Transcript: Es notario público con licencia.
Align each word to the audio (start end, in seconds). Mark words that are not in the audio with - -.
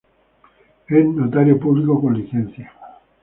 Es 0.87 1.05
notario 1.05 1.59
público 1.59 2.01
con 2.01 2.15
licencia. 2.17 2.73